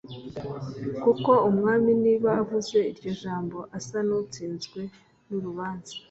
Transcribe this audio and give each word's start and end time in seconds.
Kuko 1.03 1.31
umwami 1.49 1.91
niba 2.03 2.29
avuze 2.41 2.77
iryo 2.91 3.11
jambo 3.23 3.57
asa 3.77 3.99
n’utsinzwe 4.07 4.81
n’urubanza 5.29 5.93